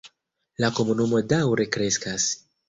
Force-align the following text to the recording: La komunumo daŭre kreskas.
La 0.63 0.71
komunumo 0.79 1.19
daŭre 1.35 1.69
kreskas. 1.77 2.27